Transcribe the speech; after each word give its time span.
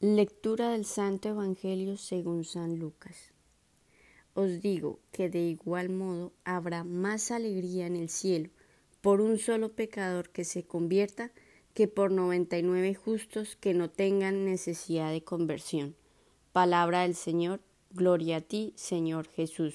Lectura 0.00 0.70
del 0.70 0.84
Santo 0.84 1.30
Evangelio 1.30 1.96
según 1.96 2.44
San 2.44 2.78
Lucas. 2.78 3.32
Os 4.32 4.62
digo 4.62 5.00
que 5.10 5.28
de 5.28 5.40
igual 5.40 5.88
modo 5.88 6.32
habrá 6.44 6.84
más 6.84 7.32
alegría 7.32 7.88
en 7.88 7.96
el 7.96 8.08
cielo 8.08 8.48
por 9.00 9.20
un 9.20 9.38
solo 9.38 9.72
pecador 9.72 10.30
que 10.30 10.44
se 10.44 10.62
convierta 10.62 11.32
que 11.74 11.88
por 11.88 12.12
noventa 12.12 12.56
y 12.56 12.62
nueve 12.62 12.94
justos 12.94 13.56
que 13.56 13.74
no 13.74 13.90
tengan 13.90 14.44
necesidad 14.44 15.10
de 15.10 15.24
conversión. 15.24 15.96
Palabra 16.52 17.02
del 17.02 17.16
Señor, 17.16 17.60
gloria 17.90 18.36
a 18.36 18.40
ti, 18.40 18.74
Señor 18.76 19.26
Jesús. 19.26 19.74